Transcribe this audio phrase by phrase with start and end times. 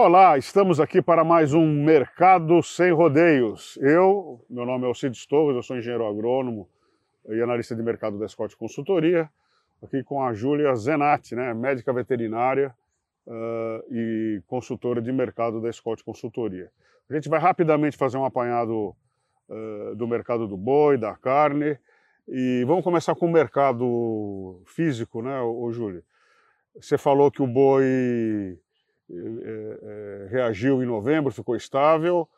[0.00, 3.76] Olá, estamos aqui para mais um Mercado Sem Rodeios.
[3.82, 6.68] Eu, meu nome é Alcides Torres, eu sou engenheiro agrônomo
[7.28, 9.28] e analista de mercado da Scott Consultoria,
[9.82, 12.72] aqui com a Júlia Zenatti, né, médica veterinária
[13.26, 16.70] uh, e consultora de mercado da Scott Consultoria.
[17.10, 18.94] A gente vai rapidamente fazer um apanhado
[19.48, 21.76] uh, do mercado do boi, da carne,
[22.28, 26.04] e vamos começar com o mercado físico, né, ô, Júlia?
[26.80, 28.60] Você falou que o boi
[30.30, 32.28] reagiu em novembro, ficou estável,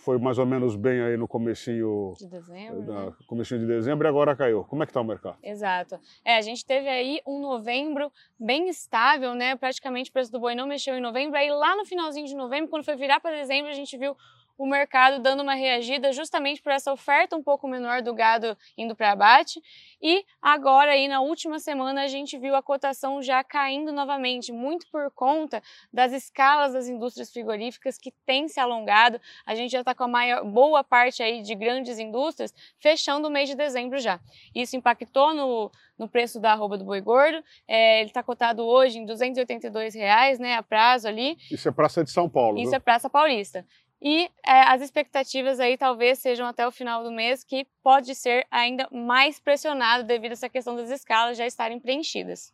[0.00, 3.12] foi mais ou menos bem aí no comecinho de dezembro, da, né?
[3.26, 4.64] comecinho de dezembro e agora caiu.
[4.64, 5.36] Como é que está o mercado?
[5.42, 6.00] Exato.
[6.24, 9.56] É, a gente teve aí um novembro bem estável, né?
[9.56, 11.36] Praticamente o preço do boi não mexeu em novembro.
[11.36, 14.16] Aí lá no finalzinho de novembro, quando foi virar para dezembro, a gente viu
[14.60, 18.94] o mercado dando uma reagida justamente por essa oferta um pouco menor do gado indo
[18.94, 19.58] para abate.
[20.02, 24.86] E agora aí na última semana a gente viu a cotação já caindo novamente, muito
[24.92, 29.18] por conta das escalas das indústrias frigoríficas que têm se alongado.
[29.46, 33.30] A gente já está com a maior, boa parte aí de grandes indústrias fechando o
[33.30, 34.20] mês de dezembro já.
[34.54, 37.42] Isso impactou no, no preço da arroba do boi gordo.
[37.66, 41.38] É, ele está cotado hoje em 282 reais, né, a prazo ali.
[41.50, 42.58] Isso é Praça de São Paulo.
[42.58, 42.76] Isso viu?
[42.76, 43.64] é Praça Paulista.
[44.02, 48.46] E é, as expectativas aí talvez sejam até o final do mês que pode ser
[48.50, 52.52] ainda mais pressionado devido a essa questão das escalas já estarem preenchidas.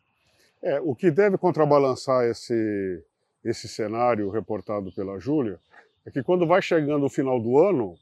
[0.60, 3.04] É, o que deve contrabalançar esse,
[3.44, 5.60] esse cenário reportado pela Júlia
[6.04, 7.96] é que quando vai chegando o final do ano,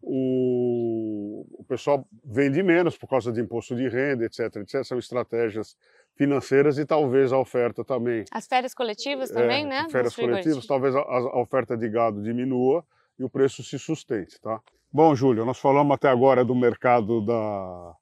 [0.00, 4.84] o, o pessoal vende menos por causa de imposto de renda, etc, etc.
[4.84, 5.76] São estratégias
[6.16, 8.24] financeiras e talvez a oferta também.
[8.30, 9.86] As férias coletivas também, é, né?
[9.90, 12.84] Férias coletivas, talvez a, a, oferta de gado diminua
[13.18, 14.60] e o preço se sustente, tá?
[14.92, 17.94] Bom, Júlio, nós falamos até agora do mercado da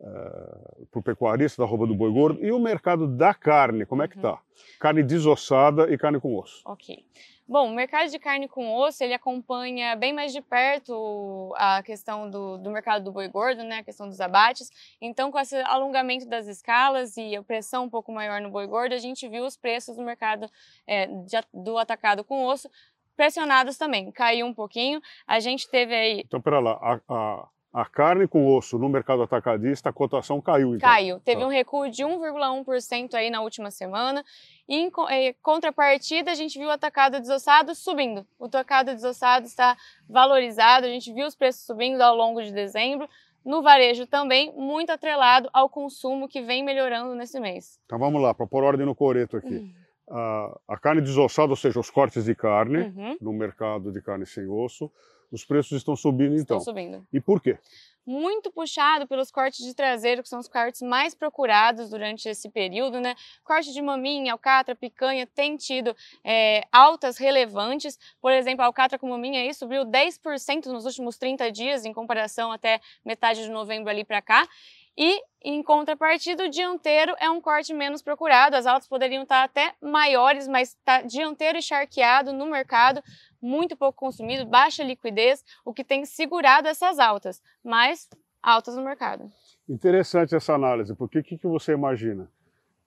[0.00, 4.02] é, para o pecuarista da roupa do boi gordo e o mercado da carne, como
[4.02, 4.38] é que tá?
[4.78, 6.62] Carne desossada e carne com osso.
[6.64, 7.04] Ok.
[7.50, 12.30] Bom, o mercado de carne com osso, ele acompanha bem mais de perto a questão
[12.30, 14.70] do, do mercado do boi gordo, né, a questão dos abates.
[15.00, 18.94] Então, com esse alongamento das escalas e a pressão um pouco maior no boi gordo,
[18.94, 20.48] a gente viu os preços do mercado
[20.86, 22.70] é, de, do atacado com osso
[23.16, 24.12] pressionados também.
[24.12, 25.02] Caiu um pouquinho.
[25.26, 26.22] A gente teve aí...
[26.24, 30.74] Então, pera lá, a, a a carne com osso no mercado atacadista, a cotação caiu.
[30.74, 30.88] Então.
[30.88, 31.20] Caiu.
[31.20, 31.46] Teve tá.
[31.46, 34.24] um recuo de 1,1% aí na última semana.
[34.68, 38.26] E em eh, contrapartida, a gente viu o atacado desossado subindo.
[38.38, 39.76] O atacado desossado está
[40.08, 43.08] valorizado, a gente viu os preços subindo ao longo de dezembro.
[43.44, 47.78] No varejo também, muito atrelado ao consumo que vem melhorando nesse mês.
[47.86, 49.54] Então vamos lá, para pôr ordem no coreto aqui.
[49.54, 49.79] Uhum.
[50.10, 53.16] A, a, carne desossada, ou seja, os cortes de carne, uhum.
[53.20, 54.90] no mercado de carne sem osso,
[55.30, 56.58] os preços estão subindo estão então.
[56.58, 57.06] Estão subindo.
[57.12, 57.56] E por quê?
[58.04, 62.98] Muito puxado pelos cortes de traseiro, que são os cortes mais procurados durante esse período,
[62.98, 63.14] né?
[63.44, 65.94] Corte de maminha, alcatra, picanha, tem tido
[66.24, 67.98] é, altas relevantes.
[68.20, 72.50] Por exemplo, a alcatra com maminha aí subiu 10% nos últimos 30 dias, em comparação
[72.50, 74.48] até metade de novembro ali para cá.
[74.96, 78.56] E, em contrapartida, o dianteiro é um corte menos procurado.
[78.56, 83.02] As altas poderiam estar até maiores, mas está dianteiro e charqueado no mercado,
[83.40, 88.08] muito pouco consumido, baixa liquidez, o que tem segurado essas altas, mas
[88.42, 89.30] altas no mercado.
[89.68, 92.30] Interessante essa análise, porque o que, que você imagina?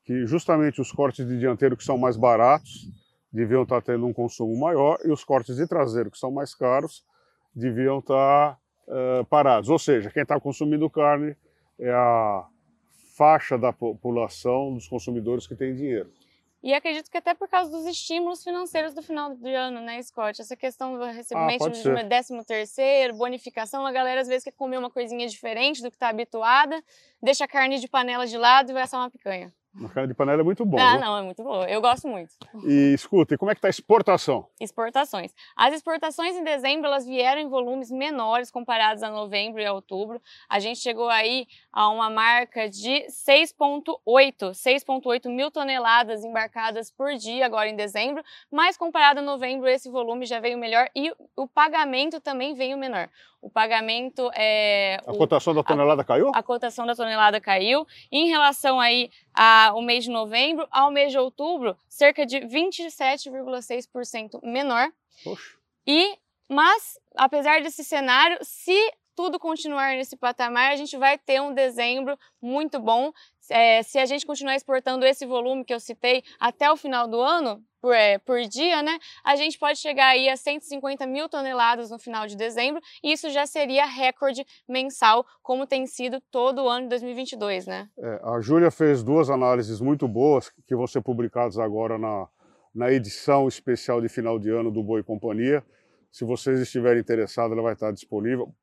[0.04, 2.90] Que justamente os cortes de dianteiro que são mais baratos
[3.32, 7.04] deviam estar tendo um consumo maior e os cortes de traseiro que são mais caros
[7.56, 9.70] deviam estar uh, parados.
[9.70, 11.36] Ou seja, quem está consumindo carne
[11.80, 12.46] é a
[13.16, 16.12] faixa da população dos consumidores que tem dinheiro.
[16.64, 20.40] E acredito que até por causa dos estímulos financeiros do final do ano, né, Scott?
[20.40, 24.78] Essa questão do recebimento ah, de décimo terceiro, bonificação, a galera às vezes quer comer
[24.78, 26.82] uma coisinha diferente do que está habituada,
[27.22, 29.54] deixa a carne de panela de lado e vai assar uma picanha.
[29.76, 30.78] Uma carne de panela é muito bom.
[30.80, 31.02] Ah, viu?
[31.02, 31.68] não, é muito boa.
[31.68, 32.36] Eu gosto muito.
[32.64, 34.48] E escuta, e como é que está a exportação?
[34.60, 35.34] Exportações.
[35.56, 40.22] As exportações em dezembro, elas vieram em volumes menores comparados a novembro e a outubro.
[40.48, 47.46] A gente chegou aí a uma marca de 6,8, 6,8 mil toneladas embarcadas por dia
[47.46, 52.22] agora em dezembro, mas comparado a novembro, esse volume já veio melhor e o pagamento
[52.22, 53.10] também veio menor.
[53.44, 54.98] O pagamento é...
[55.06, 56.32] A o, cotação da tonelada a, caiu?
[56.34, 57.86] A cotação da tonelada caiu.
[58.10, 64.90] Em relação aí ao mês de novembro, ao mês de outubro, cerca de 27,6% menor.
[65.26, 65.58] Poxa.
[65.86, 66.18] E,
[66.50, 68.80] mas, apesar desse cenário, se
[69.16, 73.12] tudo continuar nesse patamar, a gente vai ter um dezembro muito bom.
[73.50, 77.20] É, se a gente continuar exportando esse volume que eu citei até o final do
[77.20, 81.92] ano, por, é, por dia, né, a gente pode chegar aí a 150 mil toneladas
[81.92, 86.70] no final de dezembro, e isso já seria recorde mensal, como tem sido todo o
[86.70, 87.90] ano de 2022, né?
[88.00, 92.28] É, a Júlia fez duas análises muito boas que vão ser publicadas agora na,
[92.74, 95.62] na edição especial de final de ano do Boi Companhia.
[96.10, 98.54] Se vocês estiverem interessados, ela vai estar disponível.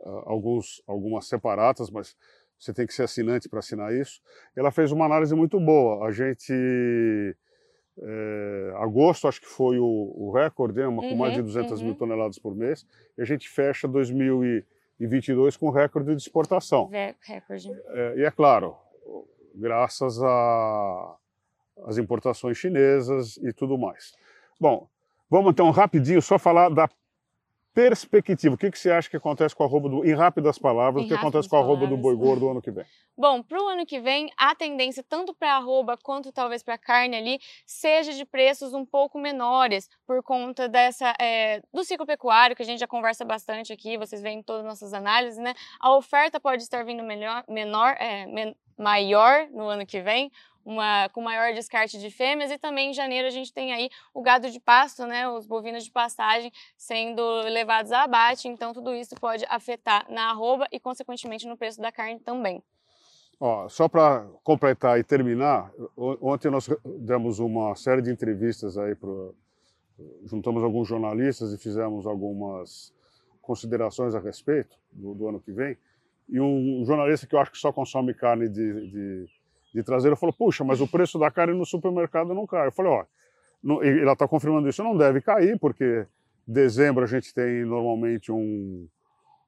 [0.00, 2.16] Uh, alguns, algumas separatas, mas
[2.60, 4.20] você tem que ser assinante para assinar isso.
[4.54, 6.06] Ela fez uma análise muito boa.
[6.06, 7.36] A gente.
[8.02, 10.86] É, agosto, acho que foi o, o recorde, né?
[10.86, 11.86] uma, uhum, com mais de 200 uhum.
[11.86, 12.86] mil toneladas por mês.
[13.18, 16.88] E a gente fecha 2022 com recorde de exportação.
[17.22, 17.70] Recorde.
[17.88, 18.76] É, e é claro,
[19.54, 20.18] graças
[21.84, 24.14] às importações chinesas e tudo mais.
[24.58, 24.88] Bom,
[25.28, 26.88] vamos então rapidinho só falar da
[27.74, 28.54] perspectiva.
[28.54, 30.04] O que, que você acha que acontece com a roupa do.
[30.04, 32.70] Em rápidas palavras, em o que acontece com a roupa do boi gordo ano que
[32.70, 32.84] vem?
[33.16, 36.74] Bom, para o ano que vem, a tendência, tanto para a arroba quanto talvez para
[36.74, 42.06] a carne ali, seja de preços um pouco menores, por conta dessa é, do ciclo
[42.06, 45.38] pecuário, que a gente já conversa bastante aqui, vocês veem em todas as nossas análises,
[45.38, 45.54] né?
[45.78, 50.32] A oferta pode estar vindo melhor, menor, é, men maior no ano que vem,
[50.64, 54.22] uma, com maior descarte de fêmeas e também em janeiro a gente tem aí o
[54.22, 59.14] gado de pasto, né, os bovinos de pastagem sendo levados a abate, então tudo isso
[59.16, 62.62] pode afetar na arroba e consequentemente no preço da carne também.
[63.38, 66.68] Ó, só para completar e terminar, ontem nós
[66.98, 69.34] demos uma série de entrevistas aí pro,
[70.24, 72.92] juntamos alguns jornalistas e fizemos algumas
[73.40, 75.76] considerações a respeito do, do ano que vem.
[76.28, 79.26] E um jornalista que eu acho que só consome carne de, de
[79.74, 82.68] de traseira falou: Puxa, mas o preço da carne no supermercado não cai.
[82.68, 83.04] Eu falei: Ó,
[83.62, 86.06] não, ela está confirmando isso, não deve cair, porque
[86.46, 88.88] dezembro a gente tem normalmente um,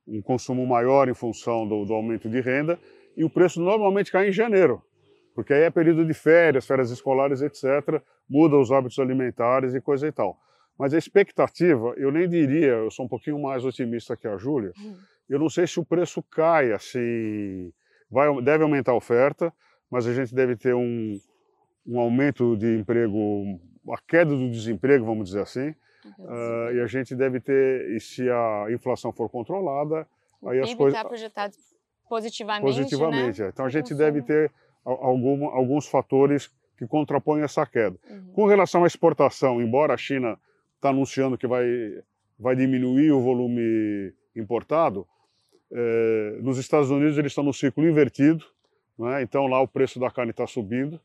[0.06, 2.78] um consumo maior em função do, do, aumento de renda,
[3.16, 4.82] e o preço normalmente cai em janeiro,
[5.34, 10.06] porque aí é período de férias, férias escolares, etc., muda os hábitos alimentares e coisa
[10.06, 10.38] e tal.
[10.78, 14.72] Mas a expectativa, eu nem diria, eu sou um pouquinho mais otimista que a Júlia,
[14.78, 14.96] hum.
[15.28, 17.72] eu não sei se o preço cai assim,
[18.10, 19.52] vai, deve aumentar a oferta,
[19.92, 21.20] mas a gente deve ter um,
[21.86, 23.60] um aumento de emprego,
[23.90, 25.68] a queda do desemprego, vamos dizer assim,
[26.18, 30.08] uh, e a gente deve ter, e se a inflação for controlada,
[30.40, 30.98] o aí as coisas...
[30.98, 31.54] está projetado
[32.08, 33.46] positivamente, Positivamente, né?
[33.48, 33.50] é.
[33.50, 34.50] Então a gente deve ter
[34.82, 37.96] algum, alguns fatores que contrapõem essa queda.
[38.08, 38.32] Uhum.
[38.32, 40.38] Com relação à exportação, embora a China
[40.76, 41.66] está anunciando que vai,
[42.38, 45.06] vai diminuir o volume importado,
[45.70, 48.44] eh, nos Estados Unidos eles estão no ciclo invertido,
[49.02, 49.22] né?
[49.22, 51.00] Então lá o preço da carne está subindo.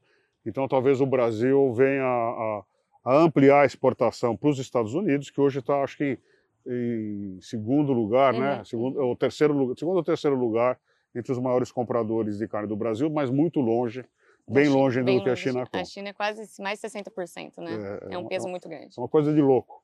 [0.45, 2.63] Então talvez o Brasil venha a,
[3.03, 6.17] a ampliar a exportação para os Estados Unidos, que hoje está, acho que,
[6.65, 8.39] em, segundo lugar, né?
[8.39, 8.57] uhum.
[8.57, 8.63] né?
[8.63, 10.79] Segundo ou terceiro lugar, segundo ou terceiro lugar
[11.15, 14.05] entre os maiores compradores de carne do Brasil, mas muito longe,
[14.47, 15.81] bem China, longe ainda bem do que a China compra.
[15.81, 17.99] A China é quase mais 60%, né?
[18.09, 18.93] É, é um peso muito grande.
[18.95, 19.81] É uma coisa de louco.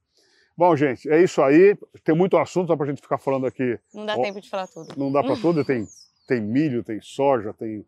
[0.55, 1.75] Bom, gente, é isso aí.
[2.03, 3.79] Tem muito assunto só para a gente ficar falando aqui.
[3.93, 4.93] Não dá tempo de falar tudo.
[4.95, 5.65] Não dá para tudo.
[5.65, 5.87] Tem,
[6.27, 7.83] tem milho, tem soja, tem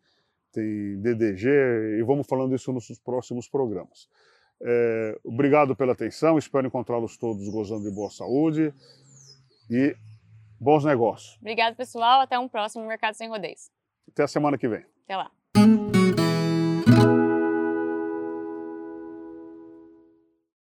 [0.56, 1.50] tem DDG,
[2.00, 4.08] e vamos falando isso nos próximos programas.
[4.64, 8.74] É, obrigado pela atenção, espero encontrá-los todos gozando de boa saúde
[9.70, 9.96] e
[10.60, 11.38] bons negócios.
[11.42, 12.22] Obrigado, pessoal.
[12.22, 13.70] Até um próximo Mercado Sem Rodeios.
[14.10, 14.86] Até a semana que vem.
[15.04, 15.30] Até lá.